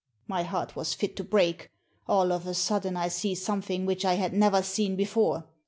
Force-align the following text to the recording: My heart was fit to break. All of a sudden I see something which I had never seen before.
My 0.27 0.41
heart 0.41 0.75
was 0.75 0.95
fit 0.95 1.15
to 1.17 1.23
break. 1.23 1.69
All 2.07 2.31
of 2.31 2.47
a 2.47 2.55
sudden 2.55 2.97
I 2.97 3.07
see 3.07 3.35
something 3.35 3.85
which 3.85 4.03
I 4.03 4.15
had 4.15 4.33
never 4.33 4.63
seen 4.63 4.95
before. 4.95 5.45